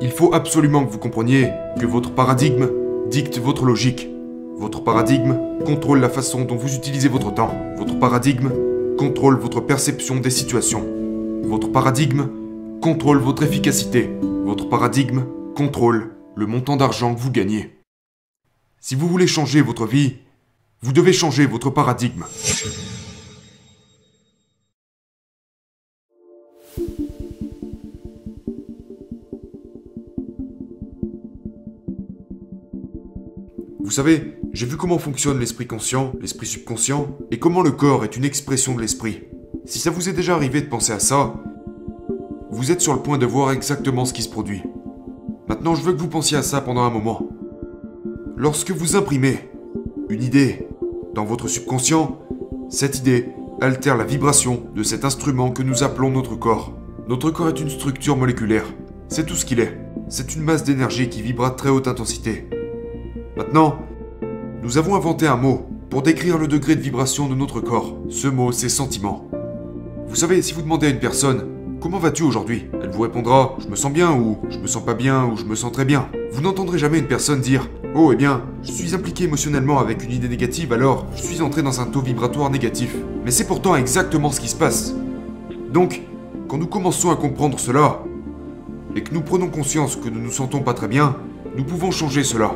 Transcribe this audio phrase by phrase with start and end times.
[0.00, 2.68] Il faut absolument que vous compreniez que votre paradigme
[3.10, 4.08] dicte votre logique.
[4.56, 5.36] Votre paradigme
[5.66, 7.52] contrôle la façon dont vous utilisez votre temps.
[7.76, 8.50] Votre paradigme
[8.96, 10.86] contrôle votre perception des situations.
[11.42, 12.28] Votre paradigme
[12.80, 14.08] contrôle votre efficacité.
[14.44, 15.24] Votre paradigme
[15.56, 17.78] contrôle le montant d'argent que vous gagnez.
[18.78, 20.18] Si vous voulez changer votre vie,
[20.80, 22.24] vous devez changer votre paradigme.
[33.98, 38.24] Savez, j'ai vu comment fonctionne l'esprit conscient, l'esprit subconscient, et comment le corps est une
[38.24, 39.24] expression de l'esprit.
[39.64, 41.34] Si ça vous est déjà arrivé de penser à ça,
[42.52, 44.62] vous êtes sur le point de voir exactement ce qui se produit.
[45.48, 47.28] Maintenant, je veux que vous pensiez à ça pendant un moment.
[48.36, 49.50] Lorsque vous imprimez
[50.08, 50.68] une idée
[51.12, 52.20] dans votre subconscient,
[52.68, 56.72] cette idée altère la vibration de cet instrument que nous appelons notre corps.
[57.08, 58.66] Notre corps est une structure moléculaire.
[59.08, 59.76] C'est tout ce qu'il est.
[60.08, 62.48] C'est une masse d'énergie qui vibre à très haute intensité.
[63.36, 63.87] Maintenant,
[64.62, 67.96] nous avons inventé un mot pour décrire le degré de vibration de notre corps.
[68.10, 69.28] Ce mot, c'est sentiment.
[70.08, 71.46] Vous savez, si vous demandez à une personne
[71.80, 72.66] Comment vas-tu aujourd'hui?
[72.82, 75.44] Elle vous répondra Je me sens bien ou Je me sens pas bien ou Je
[75.44, 76.08] me sens très bien.
[76.32, 80.10] Vous n'entendrez jamais une personne dire Oh, eh bien, je suis impliqué émotionnellement avec une
[80.10, 82.96] idée négative alors je suis entré dans un taux vibratoire négatif.
[83.24, 84.92] Mais c'est pourtant exactement ce qui se passe.
[85.72, 86.02] Donc,
[86.48, 88.02] quand nous commençons à comprendre cela,
[88.96, 91.14] et que nous prenons conscience que nous nous sentons pas très bien,
[91.56, 92.52] nous pouvons changer cela.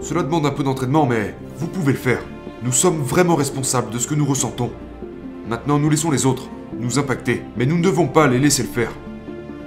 [0.00, 2.20] Cela demande un peu d'entraînement, mais vous pouvez le faire.
[2.62, 4.70] Nous sommes vraiment responsables de ce que nous ressentons.
[5.48, 8.68] Maintenant, nous laissons les autres nous impacter, mais nous ne devons pas les laisser le
[8.68, 8.92] faire.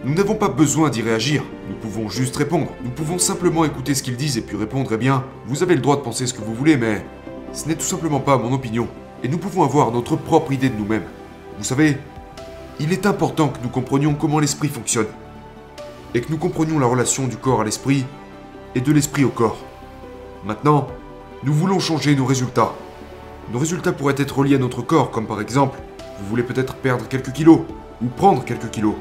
[0.03, 2.67] Nous n'avons pas besoin d'y réagir, nous pouvons juste répondre.
[2.83, 5.81] Nous pouvons simplement écouter ce qu'ils disent et puis répondre, eh bien, vous avez le
[5.81, 7.05] droit de penser ce que vous voulez, mais
[7.53, 8.87] ce n'est tout simplement pas mon opinion.
[9.23, 11.05] Et nous pouvons avoir notre propre idée de nous-mêmes.
[11.57, 11.97] Vous savez,
[12.79, 15.07] il est important que nous comprenions comment l'esprit fonctionne.
[16.13, 18.05] Et que nous comprenions la relation du corps à l'esprit
[18.75, 19.57] et de l'esprit au corps.
[20.47, 20.87] Maintenant,
[21.43, 22.71] nous voulons changer nos résultats.
[23.51, 27.05] Nos résultats pourraient être liés à notre corps, comme par exemple, vous voulez peut-être perdre
[27.09, 27.59] quelques kilos,
[28.01, 28.95] ou prendre quelques kilos.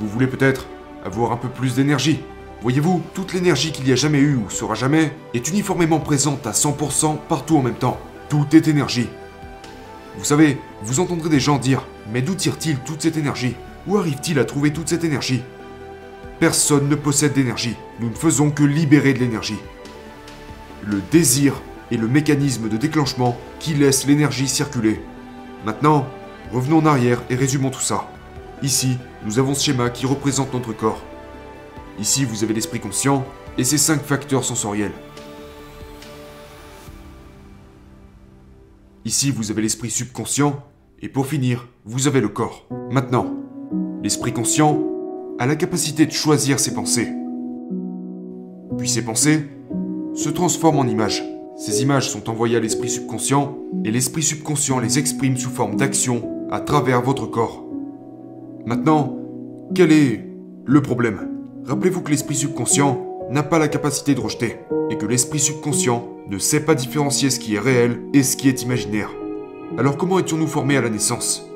[0.00, 0.66] Vous voulez peut-être
[1.04, 2.18] avoir un peu plus d'énergie.
[2.62, 6.50] Voyez-vous, toute l'énergie qu'il y a jamais eu ou sera jamais est uniformément présente à
[6.50, 8.00] 100% partout en même temps.
[8.28, 9.08] Tout est énergie.
[10.18, 13.54] Vous savez, vous entendrez des gens dire Mais d'où tire-t-il toute cette énergie?
[13.86, 15.42] Où arrive-t-il à trouver toute cette énergie?
[16.40, 17.76] Personne ne possède d'énergie.
[18.00, 19.58] Nous ne faisons que libérer de l'énergie.
[20.86, 21.60] Le désir
[21.90, 25.00] est le mécanisme de déclenchement qui laisse l'énergie circuler.
[25.66, 26.06] Maintenant,
[26.52, 28.08] revenons en arrière et résumons tout ça.
[28.62, 31.02] Ici, nous avons ce schéma qui représente notre corps.
[31.98, 33.26] Ici, vous avez l'esprit conscient
[33.58, 34.92] et ses cinq facteurs sensoriels.
[39.04, 40.64] Ici, vous avez l'esprit subconscient
[41.02, 42.66] et pour finir, vous avez le corps.
[42.90, 43.34] Maintenant,
[44.02, 44.78] l'esprit conscient
[45.38, 47.08] a la capacité de choisir ses pensées.
[48.78, 49.46] Puis ces pensées
[50.14, 51.24] se transforment en images.
[51.56, 56.22] Ces images sont envoyées à l'esprit subconscient et l'esprit subconscient les exprime sous forme d'action
[56.50, 57.64] à travers votre corps.
[58.66, 59.16] Maintenant,
[59.74, 60.26] quel est
[60.64, 61.28] le problème?
[61.64, 64.56] Rappelez-vous que l'esprit subconscient n'a pas la capacité de rejeter
[64.90, 68.48] et que l'esprit subconscient ne sait pas différencier ce qui est réel et ce qui
[68.48, 69.10] est imaginaire.
[69.78, 71.46] Alors comment étions-nous formés à la naissance?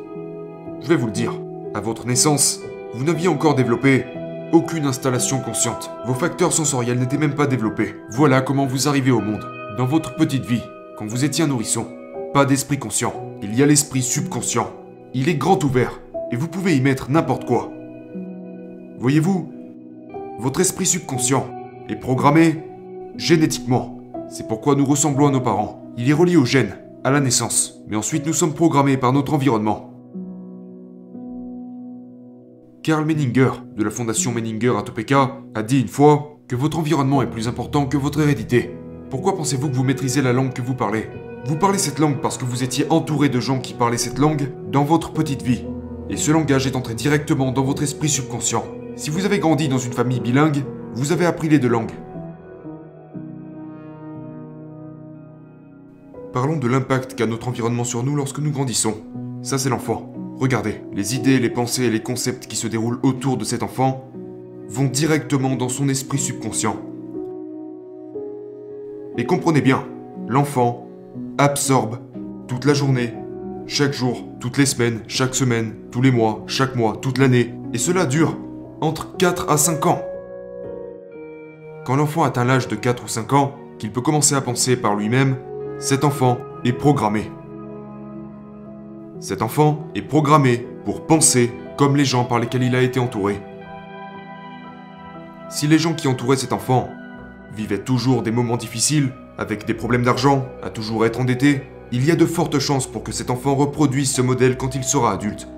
[0.81, 1.32] Je vais vous le dire.
[1.75, 2.60] À votre naissance,
[2.92, 4.04] vous n'aviez encore développé
[4.54, 5.91] aucune installation consciente.
[6.06, 7.97] Vos facteurs sensoriels n'étaient même pas développés.
[8.10, 9.44] Voilà comment vous arrivez au monde.
[9.76, 10.62] Dans votre petite vie,
[10.97, 11.88] quand vous étiez un nourrisson,
[12.32, 13.12] pas d'esprit conscient.
[13.42, 14.70] Il y a l'esprit subconscient.
[15.12, 16.00] Il est grand ouvert
[16.31, 17.72] et vous pouvez y mettre n'importe quoi.
[19.00, 19.53] Voyez-vous,
[20.38, 21.48] votre esprit subconscient
[21.88, 22.62] est programmé
[23.16, 23.98] génétiquement.
[24.28, 25.82] C'est pourquoi nous ressemblons à nos parents.
[25.97, 27.81] Il est relié aux gènes, à la naissance.
[27.88, 29.94] Mais ensuite, nous sommes programmés par notre environnement.
[32.84, 37.22] Karl Menninger, de la fondation Menninger à Topeka, a dit une fois que votre environnement
[37.22, 38.77] est plus important que votre hérédité.
[39.09, 41.09] Pourquoi pensez-vous que vous maîtrisez la langue que vous parlez?
[41.47, 44.53] Vous parlez cette langue parce que vous étiez entouré de gens qui parlaient cette langue
[44.71, 45.65] dans votre petite vie.
[46.11, 48.66] Et ce langage est entré directement dans votre esprit subconscient.
[48.97, 51.92] Si vous avez grandi dans une famille bilingue, vous avez appris les deux langues.
[56.34, 58.98] Parlons de l'impact qu'a notre environnement sur nous lorsque nous grandissons.
[59.41, 60.14] Ça, c'est l'enfant.
[60.39, 64.10] Regardez, les idées, les pensées et les concepts qui se déroulent autour de cet enfant
[64.69, 66.77] vont directement dans son esprit subconscient.
[69.16, 69.86] Et comprenez bien,
[70.27, 70.89] l'enfant
[71.39, 71.98] absorbe
[72.48, 73.15] toute la journée,
[73.66, 77.54] chaque jour, toutes les semaines, chaque semaine, tous les mois, chaque mois, toute l'année.
[77.72, 78.37] Et cela dure
[78.80, 80.03] entre 4 à 5 ans.
[81.87, 84.97] Quand l'enfant atteint l'âge de 4 ou 5 ans, qu'il peut commencer à penser par
[84.97, 85.37] lui-même,
[85.78, 87.30] cet enfant est programmé.
[89.21, 93.41] Cet enfant est programmé pour penser comme les gens par lesquels il a été entouré.
[95.49, 96.89] Si les gens qui entouraient cet enfant
[97.55, 101.63] vivaient toujours des moments difficiles, avec des problèmes d'argent, à toujours être endettés,
[101.93, 104.84] il y a de fortes chances pour que cet enfant reproduise ce modèle quand il
[104.84, 105.49] sera adulte.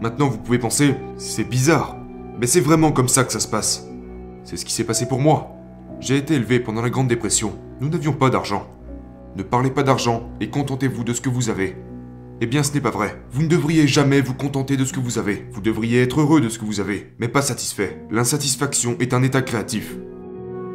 [0.00, 1.96] Maintenant, vous pouvez penser, c'est bizarre,
[2.38, 3.88] mais c'est vraiment comme ça que ça se passe.
[4.44, 5.50] C'est ce qui s'est passé pour moi.
[6.00, 7.52] J'ai été élevé pendant la Grande Dépression.
[7.80, 8.66] Nous n'avions pas d'argent.
[9.38, 11.76] Ne parlez pas d'argent et contentez-vous de ce que vous avez.
[12.40, 13.22] Eh bien, ce n'est pas vrai.
[13.30, 15.46] Vous ne devriez jamais vous contenter de ce que vous avez.
[15.52, 18.04] Vous devriez être heureux de ce que vous avez, mais pas satisfait.
[18.10, 19.96] L'insatisfaction est un état créatif.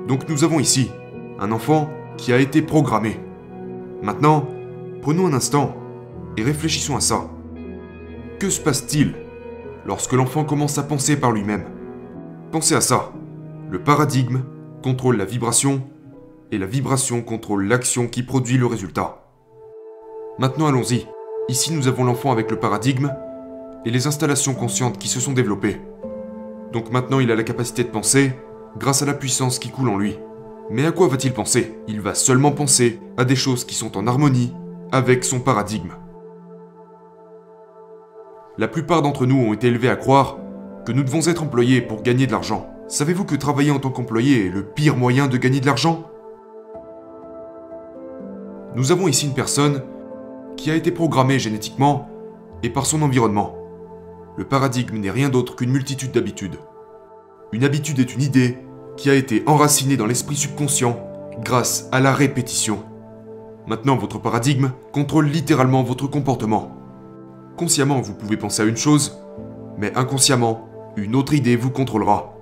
[0.08, 0.90] Donc nous avons ici
[1.40, 3.20] un enfant qui a été programmé.
[4.02, 4.48] Maintenant,
[5.02, 5.76] prenons un instant
[6.38, 7.30] et réfléchissons à ça.
[8.40, 9.14] Que se passe-t-il
[9.86, 11.66] lorsque l'enfant commence à penser par lui-même?
[12.54, 13.12] Pensez à ça.
[13.70, 14.44] Le paradigme
[14.82, 15.84] contrôle la vibration
[16.54, 19.26] et la vibration contrôle l'action qui produit le résultat.
[20.38, 21.08] Maintenant allons-y.
[21.50, 23.12] Ici nous avons l'enfant avec le paradigme
[23.86, 25.82] et les installations conscientes qui se sont développées.
[26.72, 28.34] Donc maintenant il a la capacité de penser
[28.78, 30.16] grâce à la puissance qui coule en lui.
[30.70, 31.76] Mais à quoi va-t-il penser?
[31.88, 34.54] Il va seulement penser à des choses qui sont en harmonie
[34.92, 35.94] avec son paradigme.
[38.60, 40.38] La plupart d'entre nous ont été élevés à croire
[40.86, 42.70] que nous devons être employés pour gagner de l'argent.
[42.88, 46.13] Savez-vous que travailler en tant qu'employé est le pire moyen de gagner de l'argent?
[48.76, 49.84] Nous avons ici une personne
[50.58, 52.08] qui a été programmée génétiquement
[52.64, 53.56] et par son environnement.
[54.36, 56.58] Le paradigme n'est rien d'autre qu'une multitude d'habitudes.
[57.52, 58.58] Une habitude est une idée
[58.98, 61.00] qui a été enracinée dans l'esprit subconscient
[61.44, 62.84] grâce à la répétition.
[63.68, 66.76] Maintenant, votre paradigme contrôle littéralement votre comportement.
[67.58, 69.20] Consciemment, vous pouvez penser à une chose,
[69.78, 70.68] mais inconsciemment,
[70.98, 72.34] une autre idée vous contrôlera.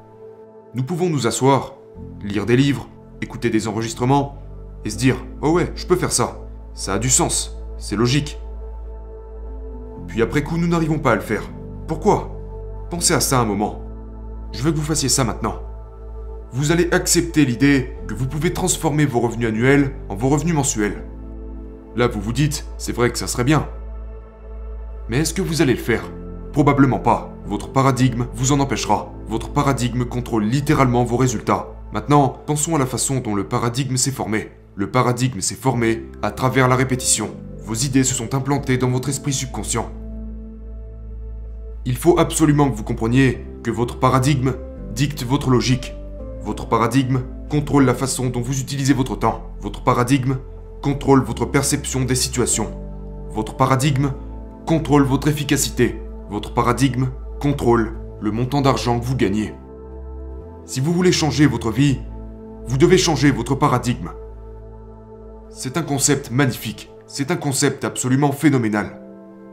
[0.75, 1.75] Nous pouvons nous asseoir,
[2.23, 2.87] lire des livres,
[3.21, 4.40] écouter des enregistrements,
[4.85, 6.39] et se dire Oh ouais, je peux faire ça.
[6.73, 8.39] Ça a du sens, c'est logique.
[10.07, 11.43] Puis après coup, nous n'arrivons pas à le faire.
[11.87, 12.37] Pourquoi?
[12.89, 13.81] Pensez à ça un moment.
[14.51, 15.61] Je veux que vous fassiez ça maintenant.
[16.51, 21.05] Vous allez accepter l'idée que vous pouvez transformer vos revenus annuels en vos revenus mensuels.
[21.95, 23.67] Là, vous vous dites, c'est vrai que ça serait bien,
[25.11, 26.03] mais est-ce que vous allez le faire?
[26.53, 27.33] Probablement pas.
[27.45, 29.11] Votre paradigme vous en empêchera.
[29.27, 31.67] Votre paradigme contrôle littéralement vos résultats.
[31.91, 34.51] Maintenant, pensons à la façon dont le paradigme s'est formé.
[34.75, 37.31] Le paradigme s'est formé à travers la répétition.
[37.65, 39.91] Vos idées se sont implantées dans votre esprit subconscient.
[41.83, 44.53] Il faut absolument que vous compreniez que votre paradigme
[44.95, 45.93] dicte votre logique.
[46.43, 47.19] Votre paradigme
[47.49, 49.51] contrôle la façon dont vous utilisez votre temps.
[49.59, 50.37] Votre paradigme
[50.81, 52.71] contrôle votre perception des situations.
[53.31, 54.13] Votre paradigme
[54.65, 56.01] contrôle votre efficacité.
[56.29, 57.09] Votre paradigme
[57.41, 59.53] contrôle le montant d'argent que vous gagnez.
[60.65, 61.99] Si vous voulez changer votre vie,
[62.67, 64.11] vous devez changer votre paradigme.
[65.51, 69.01] C'est un concept magnifique, c'est un concept absolument phénoménal.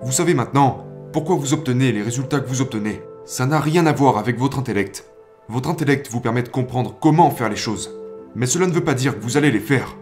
[0.02, 3.02] Vous savez maintenant pourquoi vous obtenez les résultats que vous obtenez.
[3.24, 5.04] Ça n'a rien à voir avec votre intellect.
[5.48, 7.90] Votre intellect vous permet de comprendre comment faire les choses.
[8.34, 9.96] Mais cela ne veut pas dire que vous allez les faire.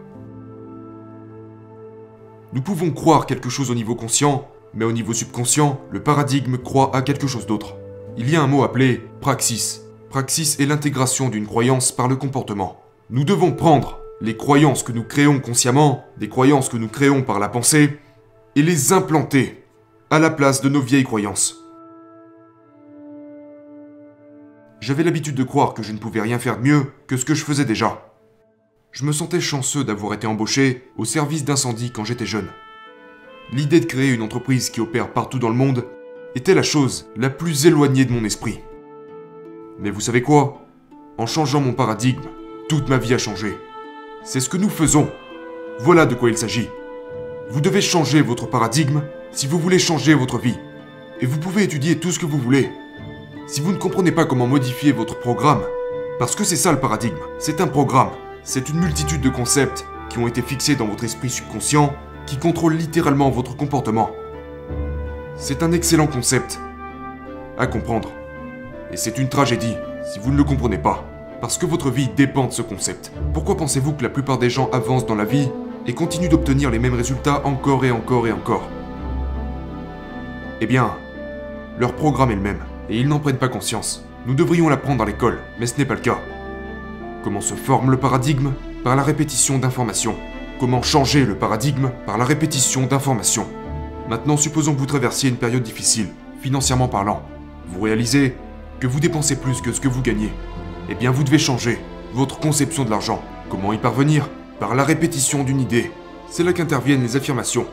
[2.52, 6.94] Nous pouvons croire quelque chose au niveau conscient mais au niveau subconscient, le paradigme croit
[6.94, 7.76] à quelque chose d'autre.
[8.18, 9.82] Il y a un mot appelé praxis.
[10.10, 12.82] Praxis est l'intégration d'une croyance par le comportement.
[13.08, 17.38] Nous devons prendre les croyances que nous créons consciemment, des croyances que nous créons par
[17.38, 17.98] la pensée,
[18.54, 19.64] et les implanter
[20.10, 21.62] à la place de nos vieilles croyances.
[24.80, 27.34] J'avais l'habitude de croire que je ne pouvais rien faire de mieux que ce que
[27.34, 28.12] je faisais déjà.
[28.92, 32.48] Je me sentais chanceux d'avoir été embauché au service d'incendie quand j'étais jeune
[33.52, 35.84] l'idée de créer une entreprise qui opère partout dans le monde
[36.34, 38.60] était la chose la plus éloignée de mon esprit.
[39.78, 40.62] Mais vous savez quoi?
[41.18, 42.28] En changeant mon paradigme,
[42.68, 43.56] toute ma vie a changé.
[44.28, 45.08] C'est ce que nous faisons.
[45.78, 46.68] Voilà de quoi il s'agit.
[47.48, 50.58] Vous devez changer votre paradigme si vous voulez changer votre vie.
[51.20, 52.68] Et vous pouvez étudier tout ce que vous voulez.
[53.46, 55.62] Si vous ne comprenez pas comment modifier votre programme,
[56.18, 58.10] parce que c'est ça le paradigme, c'est un programme,
[58.42, 61.94] c'est une multitude de concepts qui ont été fixés dans votre esprit subconscient
[62.26, 64.10] qui contrôle littéralement votre comportement.
[65.36, 66.58] C'est un excellent concept
[67.58, 68.10] à comprendre.
[68.90, 69.76] Et c'est une tragédie
[70.12, 71.15] si vous ne le comprenez pas.
[71.40, 73.12] Parce que votre vie dépend de ce concept.
[73.34, 75.48] Pourquoi pensez-vous que la plupart des gens avancent dans la vie
[75.86, 78.66] et continuent d'obtenir les mêmes résultats encore et encore et encore?
[80.62, 80.92] Eh bien,
[81.78, 84.06] leur programme est le même, et ils n'en prennent pas conscience.
[84.24, 86.18] Nous devrions l'apprendre à l'école, mais ce n'est pas le cas.
[87.22, 88.52] Comment se forme le paradigme?
[88.82, 90.16] Par la répétition d'informations.
[90.58, 91.90] Comment changer le paradigme?
[92.06, 93.46] Par la répétition d'informations.
[94.08, 96.08] Maintenant, supposons que vous traversiez une période difficile,
[96.40, 97.22] financièrement parlant.
[97.68, 98.36] Vous réalisez
[98.80, 100.32] que vous dépensez plus que ce que vous gagnez.
[100.88, 101.78] Eh bien, vous devez changer
[102.12, 103.20] votre conception de l'argent.
[103.50, 104.28] Comment y parvenir?
[104.60, 105.90] Par la répétition d'une idée.
[106.30, 107.66] C'est là qu'interviennent les affirmations.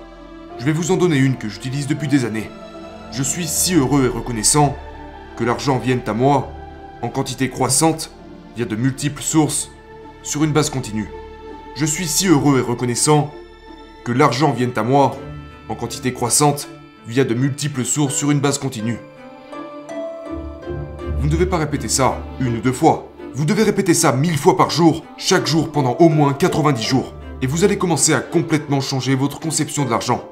[0.57, 2.49] Je vais vous en donner une que j'utilise depuis des années.
[3.11, 4.75] Je suis si heureux et reconnaissant
[5.37, 6.51] que l'argent vienne à moi
[7.03, 8.11] en quantité croissante,
[8.55, 9.69] via de multiples sources,
[10.23, 11.09] sur une base continue.
[11.75, 13.31] Je suis si heureux et reconnaissant
[14.05, 15.17] que l'argent vienne à moi,
[15.69, 16.67] en quantité croissante,
[17.07, 18.97] via de multiples sources sur une base continue.
[21.23, 23.07] Vous ne devez pas répéter ça une ou deux fois.
[23.33, 27.13] Vous devez répéter ça mille fois par jour, chaque jour pendant au moins 90 jours.
[27.41, 30.29] Et vous allez commencer à complètement changer votre conception de l'argent.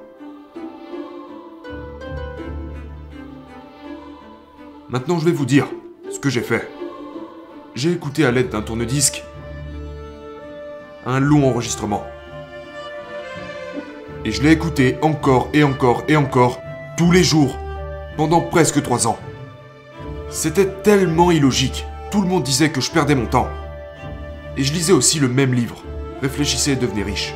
[4.90, 5.66] Maintenant, je vais vous dire
[6.10, 6.70] ce que j'ai fait.
[7.74, 9.24] J'ai écouté à l'aide d'un tourne-disque
[11.06, 12.04] un long enregistrement.
[14.26, 16.60] Et je l'ai écouté encore et encore et encore,
[16.98, 17.58] tous les jours,
[18.18, 19.18] pendant presque trois ans.
[20.34, 21.86] C'était tellement illogique.
[22.10, 23.50] Tout le monde disait que je perdais mon temps.
[24.56, 25.84] Et je lisais aussi le même livre,
[26.22, 27.34] Réfléchissez et devenez riche.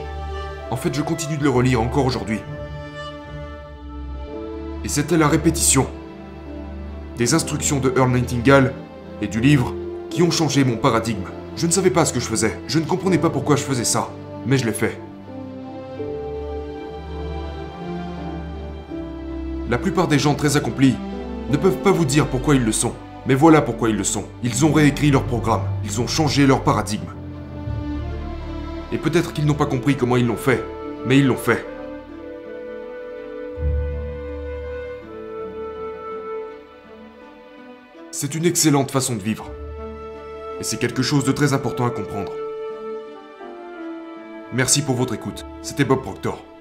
[0.72, 2.40] En fait, je continue de le relire encore aujourd'hui.
[4.86, 5.88] Et c'était la répétition
[7.18, 8.74] des instructions de Earl Nightingale
[9.22, 9.74] et du livre
[10.10, 11.28] qui ont changé mon paradigme.
[11.58, 13.84] Je ne savais pas ce que je faisais, je ne comprenais pas pourquoi je faisais
[13.84, 14.10] ça,
[14.46, 15.02] mais je l'ai fait.
[19.70, 20.96] La plupart des gens très accomplis
[21.50, 22.94] ne peuvent pas vous dire pourquoi ils le sont,
[23.26, 24.26] mais voilà pourquoi ils le sont.
[24.44, 27.14] Ils ont réécrit leur programme, ils ont changé leur paradigme.
[28.92, 30.64] Et peut-être qu'ils n'ont pas compris comment ils l'ont fait,
[31.06, 31.66] mais ils l'ont fait.
[38.12, 39.52] C'est une excellente façon de vivre.
[40.62, 42.32] Et c'est quelque chose de très important à comprendre.
[44.54, 45.46] Merci pour votre écoute.
[45.62, 46.55] C'était Bob Proctor.